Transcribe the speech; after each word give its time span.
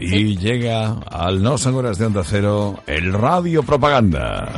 Y 0.00 0.38
llega 0.38 0.94
al 1.10 1.42
No 1.42 1.58
Son 1.58 1.74
Horas 1.74 1.98
de 1.98 2.06
Onda 2.06 2.24
Cero 2.24 2.82
el 2.86 3.12
Radio 3.12 3.62
Propaganda. 3.62 4.50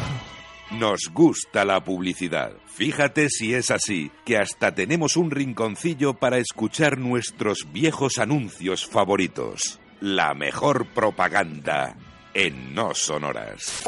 Nos 0.78 1.10
gusta 1.12 1.64
la 1.64 1.82
publicidad. 1.82 2.52
Fíjate 2.66 3.28
si 3.28 3.52
es 3.52 3.72
así, 3.72 4.12
que 4.24 4.38
hasta 4.38 4.74
tenemos 4.74 5.16
un 5.16 5.32
rinconcillo 5.32 6.14
para 6.14 6.38
escuchar 6.38 6.96
nuestros 6.96 7.66
viejos 7.72 8.18
anuncios 8.18 8.86
favoritos. 8.86 9.80
La 10.00 10.32
mejor 10.34 10.86
propaganda 10.86 11.96
en 12.34 12.74
No 12.74 12.94
Sonoras. 12.94 13.82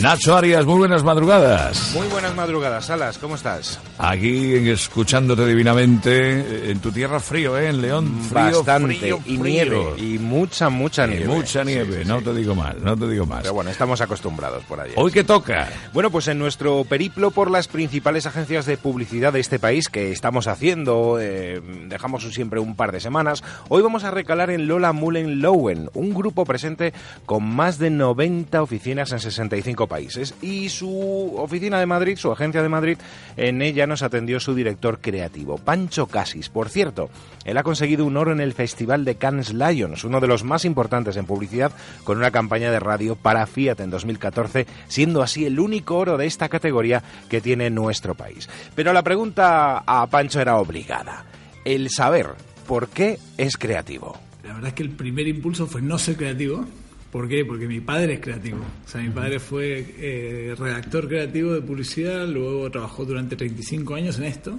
Nacho 0.00 0.36
Arias, 0.36 0.64
muy 0.64 0.78
buenas 0.78 1.02
madrugadas. 1.02 1.92
Muy 1.94 2.06
buenas 2.08 2.34
madrugadas, 2.34 2.86
Salas, 2.86 3.18
¿cómo 3.18 3.34
estás? 3.34 3.80
Aquí 3.98 4.54
escuchándote 4.68 5.46
divinamente. 5.46 6.70
En 6.70 6.78
tu 6.80 6.92
tierra 6.92 7.18
frío, 7.20 7.58
¿eh? 7.58 7.68
En 7.68 7.82
León, 7.82 8.20
frío, 8.28 8.62
Bastante. 8.62 8.94
frío, 8.96 9.18
y 9.26 9.36
frío. 9.36 9.44
nieve. 9.44 9.94
Y 9.98 10.18
mucha, 10.18 10.68
mucha 10.68 11.06
Y 11.06 11.10
nieve. 11.10 11.26
mucha 11.26 11.62
Sí, 11.64 11.66
nieve, 11.70 12.02
sí, 12.02 12.08
no 12.08 12.18
sí. 12.20 12.24
te 12.26 12.34
digo 12.34 12.54
más, 12.54 12.76
no 12.78 12.96
te 12.96 13.08
digo 13.08 13.26
más. 13.26 13.42
Pero 13.42 13.54
bueno, 13.54 13.70
estamos 13.70 14.00
acostumbrados 14.00 14.64
por 14.64 14.80
ahí. 14.80 14.92
Hoy 14.96 15.10
que 15.10 15.24
toca. 15.24 15.68
Bueno, 15.92 16.10
pues 16.10 16.28
en 16.28 16.38
nuestro 16.38 16.84
periplo 16.84 17.30
por 17.32 17.50
las 17.50 17.68
principales 17.68 18.26
agencias 18.26 18.64
de 18.66 18.76
publicidad 18.76 19.32
de 19.32 19.40
este 19.40 19.58
país 19.58 19.88
que 19.88 20.12
estamos 20.12 20.46
haciendo, 20.46 21.18
eh, 21.20 21.60
dejamos 21.88 22.22
siempre 22.32 22.60
un 22.60 22.76
par 22.76 22.92
de 22.92 23.00
semanas, 23.00 23.42
hoy 23.68 23.82
vamos 23.82 24.04
a 24.04 24.10
recalar 24.10 24.50
en 24.50 24.66
Lola 24.68 24.92
Mullen 24.92 25.40
Lowen, 25.40 25.90
un 25.94 26.14
grupo 26.14 26.44
presente 26.44 26.92
con 27.26 27.42
más 27.44 27.71
de 27.78 27.90
90 27.90 28.62
oficinas 28.62 29.12
en 29.12 29.20
65 29.20 29.86
países. 29.86 30.34
Y 30.42 30.68
su 30.68 31.34
oficina 31.36 31.78
de 31.80 31.86
Madrid, 31.86 32.16
su 32.16 32.30
agencia 32.30 32.62
de 32.62 32.68
Madrid, 32.68 32.98
en 33.36 33.62
ella 33.62 33.86
nos 33.86 34.02
atendió 34.02 34.40
su 34.40 34.54
director 34.54 35.00
creativo, 35.00 35.58
Pancho 35.58 36.06
Casis. 36.06 36.48
Por 36.48 36.68
cierto, 36.68 37.10
él 37.44 37.56
ha 37.56 37.62
conseguido 37.62 38.04
un 38.04 38.16
oro 38.16 38.32
en 38.32 38.40
el 38.40 38.52
Festival 38.52 39.04
de 39.04 39.16
Cannes 39.16 39.52
Lions, 39.52 40.04
uno 40.04 40.20
de 40.20 40.28
los 40.28 40.44
más 40.44 40.64
importantes 40.64 41.16
en 41.16 41.26
publicidad, 41.26 41.72
con 42.04 42.18
una 42.18 42.30
campaña 42.30 42.70
de 42.70 42.80
radio 42.80 43.16
para 43.16 43.46
Fiat 43.46 43.80
en 43.80 43.90
2014, 43.90 44.66
siendo 44.88 45.22
así 45.22 45.44
el 45.44 45.60
único 45.60 45.96
oro 45.96 46.16
de 46.16 46.26
esta 46.26 46.48
categoría 46.48 47.02
que 47.28 47.40
tiene 47.40 47.70
nuestro 47.70 48.14
país. 48.14 48.48
Pero 48.74 48.92
la 48.92 49.02
pregunta 49.02 49.82
a 49.86 50.06
Pancho 50.06 50.40
era 50.40 50.56
obligada. 50.56 51.24
El 51.64 51.90
saber 51.90 52.28
por 52.66 52.88
qué 52.88 53.18
es 53.36 53.56
creativo. 53.56 54.18
La 54.44 54.54
verdad 54.54 54.68
es 54.68 54.74
que 54.74 54.82
el 54.82 54.90
primer 54.90 55.28
impulso 55.28 55.66
fue 55.66 55.82
no 55.82 55.98
ser 55.98 56.16
creativo. 56.16 56.64
¿Por 57.12 57.28
qué? 57.28 57.44
Porque 57.44 57.68
mi 57.68 57.80
padre 57.80 58.14
es 58.14 58.20
creativo. 58.20 58.60
O 58.86 58.88
sea, 58.88 59.02
mi 59.02 59.10
padre 59.10 59.38
fue 59.38 59.84
eh, 59.98 60.54
redactor 60.58 61.06
creativo 61.06 61.52
de 61.52 61.60
publicidad, 61.60 62.26
luego 62.26 62.70
trabajó 62.70 63.04
durante 63.04 63.36
35 63.36 63.94
años 63.94 64.18
en 64.18 64.24
esto 64.24 64.58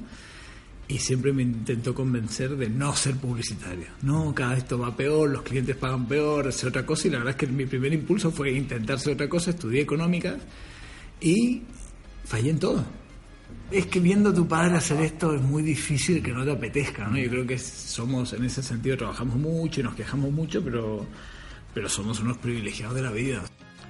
y 0.88 1.00
siempre 1.00 1.34
me 1.34 1.42
intentó 1.42 1.96
convencer 1.96 2.56
de 2.56 2.70
no 2.70 2.96
ser 2.96 3.16
publicitario. 3.16 3.88
No, 4.04 4.36
cada 4.36 4.52
vez 4.52 4.59
esto 4.59 4.78
va 4.78 4.96
peor, 4.96 5.31
los 5.31 5.42
clientes 5.42 5.76
pagan 5.76 6.08
peor, 6.08 6.48
hacer 6.48 6.70
otra 6.70 6.86
cosa 6.86 7.08
y 7.08 7.12
la 7.12 7.18
verdad 7.18 7.31
es 7.31 7.38
que 7.38 7.48
mi 7.48 7.66
primer 7.66 7.92
impulso 7.92 8.30
fue 8.30 8.52
intentar 8.52 8.98
hacer 8.98 9.14
otra 9.14 9.28
cosa, 9.28 9.50
estudié 9.50 9.81
económicas 9.81 10.38
y 11.20 11.64
fallé 12.24 12.52
en 12.52 12.59
todo. 12.59 12.86
Es 13.72 13.88
que 13.88 14.00
viendo 14.00 14.30
a 14.30 14.34
tu 14.34 14.48
padre 14.48 14.78
hacer 14.78 15.02
esto 15.02 15.34
es 15.34 15.42
muy 15.42 15.64
difícil 15.64 16.22
que 16.22 16.31
no 16.31 16.46
te 16.46 16.52
apetezca, 16.52 17.08
¿no? 17.08 17.18
Yo 17.18 17.31
creo 17.31 17.48
que 17.48 17.58
somos, 17.58 18.31
en 18.34 18.46
ese 18.46 18.62
sentido, 18.62 18.96
trabajamos 18.96 19.38
mucho 19.38 19.80
y 19.80 19.84
nos 19.84 19.96
quejamos 19.96 20.31
mucho, 20.31 20.64
pero, 20.64 21.08
pero 21.73 21.89
somos 21.89 22.19
unos 22.19 22.38
privilegiados 22.38 22.95
de 22.95 23.02
la 23.02 23.11
vida. 23.11 23.41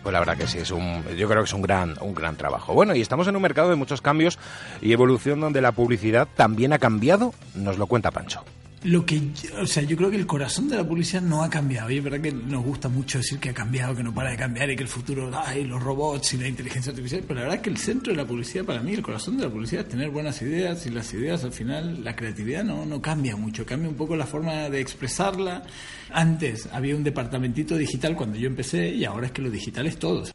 Pues 0.01 0.11
la 0.11 0.19
verdad 0.19 0.37
que 0.37 0.47
sí, 0.47 0.57
es 0.57 0.71
un, 0.71 1.03
yo 1.15 1.29
creo 1.29 1.43
que 1.43 1.47
es 1.47 1.53
un 1.53 1.61
gran, 1.61 1.95
un 2.01 2.13
gran 2.13 2.35
trabajo. 2.35 2.73
Bueno, 2.73 2.93
y 2.93 3.01
estamos 3.01 3.27
en 3.27 3.35
un 3.37 3.41
mercado 3.41 3.69
de 3.69 3.75
muchos 3.75 4.01
cambios 4.01 4.37
y 4.81 4.91
evolución 4.91 5.39
donde 5.39 5.61
la 5.61 5.71
publicidad 5.71 6.27
también 6.35 6.73
ha 6.73 6.79
cambiado, 6.79 7.33
nos 7.55 7.77
lo 7.77 7.87
cuenta 7.87 8.11
Pancho. 8.11 8.43
Lo 8.83 9.05
que, 9.05 9.21
o 9.61 9.65
sea, 9.65 9.83
yo 9.83 9.95
creo 9.95 10.11
que 10.11 10.17
el 10.17 10.27
corazón 10.27 10.67
de 10.67 10.75
la 10.75 10.85
publicidad 10.85 11.21
no 11.21 11.41
ha 11.41 11.49
cambiado. 11.49 11.89
Y 11.89 11.99
es 11.99 12.03
verdad 12.03 12.19
que 12.19 12.33
nos 12.33 12.63
gusta 12.63 12.89
mucho 12.89 13.19
decir 13.19 13.39
que 13.39 13.49
ha 13.49 13.53
cambiado, 13.53 13.95
que 13.95 14.03
no 14.03 14.13
para 14.13 14.31
de 14.31 14.37
cambiar 14.37 14.69
y 14.71 14.75
que 14.75 14.83
el 14.83 14.89
futuro, 14.89 15.31
ay, 15.33 15.63
los 15.63 15.81
robots 15.81 16.33
y 16.33 16.37
la 16.37 16.49
inteligencia 16.49 16.89
artificial. 16.89 17.23
Pero 17.25 17.35
la 17.35 17.41
verdad 17.41 17.55
es 17.57 17.61
que 17.61 17.69
el 17.69 17.77
centro 17.77 18.11
de 18.11 18.17
la 18.17 18.25
publicidad, 18.25 18.65
para 18.65 18.81
mí, 18.81 18.93
el 18.93 19.01
corazón 19.01 19.37
de 19.37 19.45
la 19.45 19.49
publicidad 19.49 19.83
es 19.83 19.89
tener 19.89 20.09
buenas 20.09 20.41
ideas 20.41 20.85
y 20.85 20.89
las 20.89 21.13
ideas, 21.13 21.45
al 21.45 21.53
final, 21.53 22.03
la 22.03 22.15
creatividad 22.15 22.65
no, 22.65 22.85
no 22.85 23.01
cambia 23.01 23.37
mucho. 23.37 23.65
Cambia 23.65 23.89
un 23.89 23.95
poco 23.95 24.17
la 24.17 24.25
forma 24.25 24.69
de 24.69 24.81
expresarla. 24.81 25.63
Antes 26.11 26.67
había 26.73 26.95
un 26.95 27.03
departamentito 27.03 27.77
digital 27.77 28.15
cuando 28.15 28.37
yo 28.37 28.47
empecé 28.47 28.89
y 28.89 29.05
ahora 29.05 29.27
es 29.27 29.31
que 29.31 29.41
lo 29.41 29.49
digital 29.49 29.87
es 29.87 29.97
todo. 29.97 30.25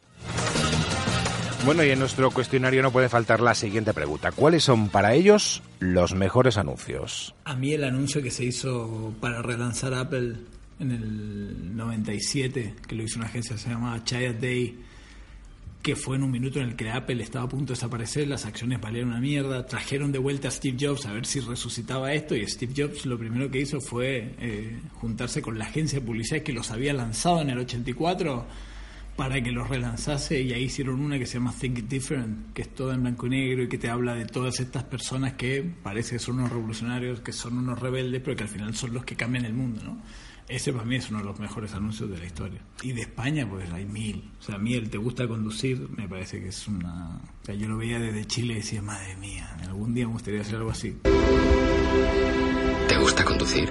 Bueno, 1.65 1.83
y 1.83 1.89
en 1.89 1.99
nuestro 1.99 2.31
cuestionario 2.31 2.81
no 2.81 2.91
puede 2.91 3.09
faltar 3.09 3.41
la 3.41 3.53
siguiente 3.53 3.93
pregunta. 3.93 4.31
¿Cuáles 4.31 4.63
son 4.63 4.89
para 4.89 5.13
ellos 5.13 5.61
los 5.79 6.15
mejores 6.15 6.57
anuncios? 6.57 7.35
A 7.43 7.55
mí 7.55 7.73
el 7.73 7.83
anuncio 7.83 8.23
que 8.23 8.31
se 8.31 8.45
hizo 8.45 9.13
para 9.19 9.41
relanzar 9.41 9.93
Apple 9.93 10.35
en 10.79 10.91
el 10.91 11.75
97, 11.75 12.75
que 12.87 12.95
lo 12.95 13.03
hizo 13.03 13.19
una 13.19 13.27
agencia 13.27 13.55
que 13.55 13.61
se 13.61 13.69
llamaba 13.69 14.03
Child 14.03 14.39
Day, 14.39 14.79
que 15.81 15.95
fue 15.95 16.15
en 16.15 16.23
un 16.23 16.31
minuto 16.31 16.59
en 16.59 16.69
el 16.69 16.75
que 16.75 16.89
Apple 16.89 17.21
estaba 17.21 17.45
a 17.45 17.49
punto 17.49 17.73
de 17.73 17.77
desaparecer, 17.77 18.27
las 18.27 18.45
acciones 18.45 18.81
valieron 18.81 19.09
una 19.09 19.19
mierda, 19.19 19.65
trajeron 19.65 20.11
de 20.11 20.19
vuelta 20.19 20.47
a 20.47 20.51
Steve 20.51 20.77
Jobs 20.79 21.05
a 21.05 21.13
ver 21.13 21.25
si 21.25 21.39
resucitaba 21.39 22.13
esto 22.13 22.35
y 22.35 22.45
Steve 22.47 22.73
Jobs 22.75 23.05
lo 23.05 23.17
primero 23.17 23.51
que 23.51 23.59
hizo 23.59 23.79
fue 23.79 24.35
eh, 24.39 24.79
juntarse 24.93 25.41
con 25.41 25.57
la 25.57 25.65
agencia 25.65 25.99
de 25.99 26.05
publicidad 26.05 26.41
que 26.41 26.53
los 26.53 26.71
había 26.71 26.93
lanzado 26.93 27.41
en 27.41 27.49
el 27.49 27.59
84 27.59 28.45
para 29.19 29.43
que 29.43 29.51
los 29.51 29.67
relanzase 29.67 30.41
y 30.41 30.53
ahí 30.53 30.63
hicieron 30.63 31.01
una 31.01 31.19
que 31.19 31.25
se 31.25 31.33
llama 31.33 31.53
Think 31.53 31.89
Different, 31.89 32.53
que 32.53 32.61
es 32.61 32.73
toda 32.73 32.95
en 32.95 33.01
blanco 33.01 33.27
y 33.27 33.31
negro 33.31 33.63
y 33.63 33.67
que 33.67 33.77
te 33.77 33.89
habla 33.89 34.15
de 34.15 34.25
todas 34.25 34.61
estas 34.61 34.85
personas 34.85 35.33
que 35.33 35.61
parece 35.83 36.11
que 36.15 36.19
son 36.19 36.39
unos 36.39 36.49
revolucionarios, 36.49 37.19
que 37.19 37.33
son 37.33 37.57
unos 37.57 37.77
rebeldes, 37.79 38.21
pero 38.23 38.37
que 38.37 38.43
al 38.43 38.49
final 38.49 38.73
son 38.75 38.93
los 38.93 39.03
que 39.03 39.17
cambian 39.17 39.43
el 39.43 39.53
mundo, 39.53 39.81
¿no? 39.83 40.01
Ese 40.47 40.71
para 40.71 40.85
mí 40.85 40.95
es 40.95 41.09
uno 41.09 41.19
de 41.19 41.25
los 41.25 41.37
mejores 41.37 41.73
anuncios 41.73 42.09
de 42.09 42.17
la 42.17 42.25
historia. 42.25 42.61
Y 42.81 42.93
de 42.93 43.01
España, 43.01 43.45
pues 43.45 43.69
hay 43.73 43.83
mil. 43.83 44.23
O 44.39 44.41
sea, 44.41 44.55
a 44.55 44.57
mí 44.57 44.73
el 44.73 44.89
Te 44.89 44.97
gusta 44.97 45.27
conducir 45.27 45.85
me 45.97 46.07
parece 46.07 46.39
que 46.39 46.47
es 46.47 46.67
una... 46.69 47.17
O 47.17 47.45
sea, 47.45 47.55
yo 47.55 47.67
lo 47.67 47.75
veía 47.75 47.99
desde 47.99 48.23
Chile 48.23 48.53
y 48.53 48.57
decía, 48.57 48.81
madre 48.81 49.17
mía, 49.17 49.53
algún 49.65 49.93
día 49.93 50.07
me 50.07 50.13
gustaría 50.13 50.39
hacer 50.39 50.55
algo 50.55 50.71
así. 50.71 50.95
¿Te 52.87 52.97
gusta 52.97 53.25
conducir? 53.25 53.69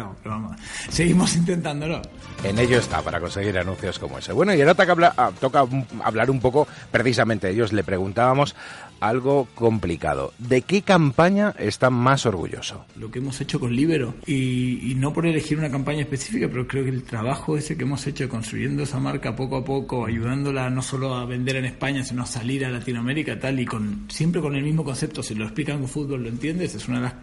Logrado, 0.00 0.16
pero 0.22 0.34
vamos, 0.34 0.56
seguimos 0.88 1.36
intentándolo. 1.36 2.02
En 2.42 2.58
ello 2.58 2.78
está 2.78 3.02
para 3.02 3.20
conseguir 3.20 3.58
anuncios 3.58 3.98
como 3.98 4.18
ese. 4.18 4.32
Bueno, 4.32 4.54
y 4.54 4.60
ahora 4.60 4.74
toca, 4.74 5.14
ah, 5.16 5.30
toca 5.38 5.64
hablar 6.02 6.30
un 6.30 6.40
poco 6.40 6.66
precisamente 6.90 7.48
de 7.48 7.52
ellos. 7.52 7.72
Le 7.72 7.84
preguntábamos 7.84 8.54
algo 9.00 9.48
complicado. 9.54 10.32
¿De 10.38 10.62
qué 10.62 10.82
campaña 10.82 11.54
está 11.58 11.90
más 11.90 12.26
orgulloso? 12.26 12.84
lo 12.96 13.10
que 13.10 13.18
hemos 13.18 13.40
hecho 13.40 13.58
con 13.58 13.74
Libero 13.74 14.14
y, 14.26 14.90
y 14.90 14.94
no 14.94 15.12
por 15.12 15.26
elegir 15.26 15.58
una 15.58 15.70
campaña 15.70 16.02
específica, 16.02 16.48
pero 16.48 16.66
creo 16.66 16.84
que 16.84 16.90
el 16.90 17.02
trabajo 17.02 17.56
ese 17.56 17.76
que 17.76 17.84
hemos 17.84 18.06
hecho 18.06 18.28
construyendo 18.28 18.82
esa 18.82 18.98
marca 18.98 19.34
poco 19.34 19.56
a 19.56 19.64
poco, 19.64 20.06
ayudándola 20.06 20.68
no 20.70 20.82
solo 20.82 21.14
a 21.14 21.24
vender 21.24 21.56
en 21.56 21.64
España, 21.64 22.04
sino 22.04 22.22
a 22.22 22.26
salir 22.26 22.64
a 22.64 22.70
Latinoamérica 22.70 23.38
tal 23.40 23.58
y 23.58 23.64
con 23.64 24.06
siempre 24.08 24.40
con 24.40 24.54
el 24.54 24.62
mismo 24.62 24.84
concepto, 24.84 25.22
si 25.22 25.34
lo 25.34 25.44
explican 25.44 25.78
con 25.78 25.88
fútbol 25.88 26.22
lo 26.22 26.28
entiendes, 26.28 26.74
es 26.74 26.88
una 26.88 26.98
de, 26.98 27.04
las, 27.04 27.14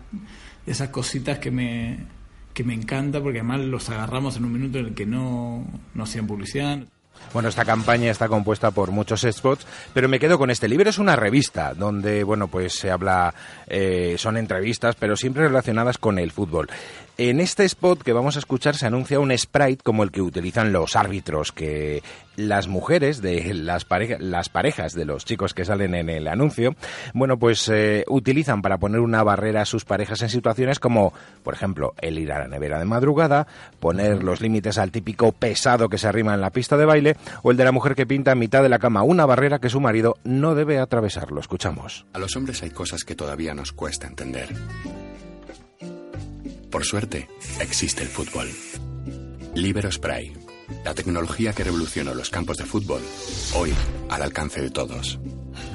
de 0.66 0.72
esas 0.72 0.90
cositas 0.90 1.38
que 1.40 1.52
me 1.52 2.17
que 2.58 2.64
me 2.64 2.74
encanta 2.74 3.22
porque 3.22 3.38
además 3.38 3.60
los 3.60 3.88
agarramos 3.92 4.36
en 4.36 4.46
un 4.46 4.52
minuto 4.52 4.80
en 4.80 4.88
el 4.88 4.96
que 4.96 5.06
no, 5.06 5.64
no 5.94 6.04
hacían 6.04 6.26
publicidad. 6.26 6.88
Bueno, 7.34 7.50
esta 7.50 7.66
campaña 7.66 8.10
está 8.12 8.28
compuesta 8.28 8.72
por 8.72 8.92
muchos 8.92 9.22
spots, 9.30 9.66
pero 9.94 10.08
me 10.10 10.20
quedo 10.20 10.38
con 10.38 10.50
este. 10.50 10.68
Libro 10.68 10.90
es 10.90 10.98
una 10.98 11.16
revista 11.16 11.74
donde, 11.74 12.24
bueno, 12.24 12.48
pues 12.48 12.74
se 12.74 12.90
habla, 12.92 13.34
eh, 13.68 14.16
son 14.18 14.38
entrevistas, 14.38 14.96
pero 14.98 15.16
siempre 15.16 15.44
relacionadas 15.48 15.98
con 15.98 16.20
el 16.20 16.32
fútbol. 16.32 16.68
En 17.20 17.40
este 17.40 17.66
spot 17.66 18.04
que 18.04 18.14
vamos 18.14 18.36
a 18.36 18.40
escuchar 18.40 18.76
se 18.76 18.86
anuncia 18.86 19.20
un 19.20 19.36
sprite 19.36 19.82
como 19.84 20.04
el 20.04 20.12
que 20.12 20.22
utilizan 20.22 20.72
los 20.72 20.96
árbitros, 20.96 21.52
que 21.52 22.04
las 22.36 22.68
mujeres 22.68 23.24
de 23.24 23.56
las, 23.56 23.86
pareja- 23.86 24.18
las 24.20 24.50
parejas 24.50 24.94
de 24.94 25.06
los 25.06 25.26
chicos 25.26 25.56
que 25.56 25.66
salen 25.66 25.96
en 25.96 26.10
el 26.12 26.28
anuncio, 26.28 26.76
bueno, 27.16 27.38
pues 27.38 27.68
eh, 27.70 28.04
utilizan 28.08 28.62
para 28.62 28.78
poner 28.78 29.00
una 29.00 29.24
barrera 29.24 29.62
a 29.64 29.66
sus 29.66 29.84
parejas 29.84 30.22
en 30.22 30.30
situaciones 30.30 30.80
como, 30.80 31.12
por 31.44 31.56
ejemplo, 31.56 31.96
el 32.00 32.20
ir 32.20 32.32
a 32.32 32.38
la 32.38 32.48
nevera 32.48 32.78
de 32.78 32.86
madrugada, 32.86 33.48
poner 33.80 34.24
los 34.24 34.40
límites 34.40 34.78
al 34.78 34.92
típico 34.92 35.32
pesado 35.32 35.90
que 35.90 35.98
se 35.98 36.08
arrima 36.08 36.36
en 36.36 36.42
la 36.42 36.52
pista 36.52 36.78
de 36.78 36.86
baile, 36.86 37.07
o 37.44 37.52
el 37.52 37.58
de 37.58 37.64
la 37.64 37.72
mujer 37.72 37.96
que 37.96 38.06
pinta 38.06 38.32
en 38.32 38.40
mitad 38.40 38.64
de 38.64 38.70
la 38.70 38.80
cama 38.80 39.04
una 39.04 39.26
barrera 39.26 39.60
que 39.60 39.70
su 39.70 39.80
marido 39.80 40.18
no 40.24 40.56
debe 40.56 40.80
atravesar. 40.80 41.32
Lo 41.32 41.40
escuchamos. 41.40 42.06
A 42.14 42.20
los 42.20 42.36
hombres 42.36 42.64
hay 42.64 42.72
cosas 42.72 43.04
que 43.04 43.16
todavía 43.16 43.54
nos 43.54 43.72
cuesta 43.72 44.08
entender. 44.08 44.54
Por 46.70 46.84
suerte, 46.84 47.30
existe 47.60 48.04
el 48.04 48.10
fútbol. 48.10 48.48
Libero 49.56 49.92
Spray, 49.92 50.34
la 50.84 50.94
tecnología 50.94 51.54
que 51.54 51.64
revolucionó 51.64 52.14
los 52.14 52.30
campos 52.30 52.58
de 52.58 52.66
fútbol, 52.66 53.02
hoy 53.56 53.74
al 54.10 54.22
alcance 54.22 54.62
de 54.62 54.70
todos. 54.70 55.20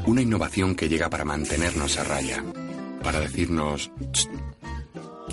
Una 0.06 0.22
innovación 0.22 0.74
que 0.74 0.88
llega 0.88 1.10
para 1.10 1.24
mantenernos 1.24 1.98
a 1.98 2.04
raya, 2.04 2.44
para 3.02 3.20
decirnos, 3.20 3.90
"Tst, 4.12 4.30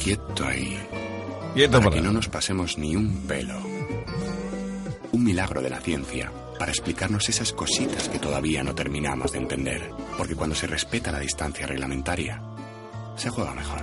quieto 0.01 0.45
ahí, 0.45 0.77
Quieto 1.53 1.79
para 1.79 1.91
que 1.91 2.01
no 2.01 2.13
nos 2.13 2.29
pasemos 2.29 2.77
ni 2.77 2.95
un 2.95 3.27
pelo. 3.27 3.59
Un 5.11 5.23
milagro 5.23 5.61
de 5.61 5.69
la 5.69 5.79
ciencia 5.79 6.31
para 6.57 6.71
explicarnos 6.71 7.29
esas 7.29 7.53
cositas 7.53 8.09
que 8.09 8.19
todavía 8.19 8.63
no 8.63 8.75
terminamos 8.75 9.31
de 9.31 9.39
entender. 9.39 9.91
Porque 10.17 10.35
cuando 10.35 10.55
se 10.55 10.67
respeta 10.67 11.11
la 11.11 11.19
distancia 11.19 11.65
reglamentaria, 11.65 12.41
se 13.15 13.29
juega 13.29 13.53
mejor. 13.53 13.81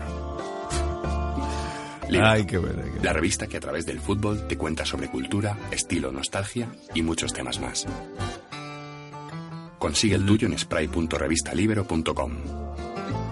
Libero, 2.08 2.28
Ay, 2.28 2.46
qué 2.46 2.58
bueno. 2.58 2.82
qué 2.84 3.04
la 3.04 3.12
revista 3.12 3.48
que 3.48 3.56
a 3.56 3.60
través 3.60 3.84
del 3.84 4.00
fútbol 4.00 4.46
te 4.46 4.56
cuenta 4.56 4.84
sobre 4.84 5.08
cultura, 5.08 5.58
estilo, 5.72 6.12
nostalgia 6.12 6.68
y 6.94 7.02
muchos 7.02 7.32
temas 7.32 7.58
más. 7.60 7.86
Consigue 9.78 10.14
el 10.14 10.24
tuyo 10.24 10.46
en 10.46 10.56
spray.revistalibero.com. 10.58 12.32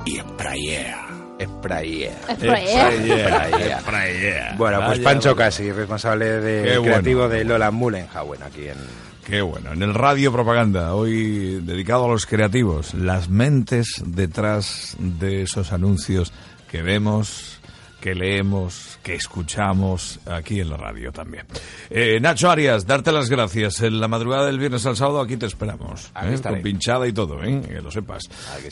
Y 0.06 0.18
sprayea. 0.18 1.23
Sprayea. 1.40 2.14
Bueno, 4.56 4.78
pues 4.86 4.98
Vaya, 4.98 5.02
Pancho. 5.02 5.36
Casi, 5.36 5.72
responsable 5.72 6.40
de 6.40 6.78
bueno. 6.78 6.82
creativo 6.82 7.28
de 7.28 7.44
Lola 7.44 7.70
Mullenhauen 7.70 8.42
aquí 8.42 8.68
en... 8.68 8.76
Qué 9.24 9.40
bueno. 9.40 9.72
En 9.72 9.82
el 9.82 9.94
Radio 9.94 10.32
Propaganda, 10.32 10.94
hoy 10.94 11.60
dedicado 11.62 12.04
a 12.04 12.08
los 12.08 12.26
creativos, 12.26 12.92
las 12.92 13.30
mentes 13.30 14.02
detrás 14.04 14.96
de 14.98 15.42
esos 15.42 15.72
anuncios 15.72 16.30
que 16.70 16.82
vemos, 16.82 17.58
que 18.04 18.14
leemos, 18.14 18.98
que 19.02 19.14
escuchamos 19.14 20.20
aquí 20.26 20.60
en 20.60 20.68
la 20.68 20.76
radio 20.76 21.10
también. 21.10 21.46
Eh, 21.88 22.18
Nacho 22.20 22.50
Arias, 22.50 22.86
darte 22.86 23.12
las 23.12 23.30
gracias. 23.30 23.80
En 23.80 23.98
la 23.98 24.08
madrugada 24.08 24.44
del 24.44 24.58
viernes 24.58 24.84
al 24.84 24.94
sábado 24.94 25.22
aquí 25.22 25.38
te 25.38 25.46
esperamos. 25.46 26.10
Aquí 26.12 26.34
¿eh? 26.34 26.40
Con 26.42 26.60
pinchada 26.60 27.08
y 27.08 27.14
todo, 27.14 27.42
¿eh? 27.42 27.62
que 27.66 27.80
lo 27.80 27.90
sepas. 27.90 28.24
Aquí 28.58 28.66